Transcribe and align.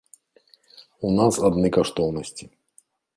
У 1.09 1.11
нас 1.19 1.37
адны 1.49 1.67
каштоўнасці. 1.77 2.45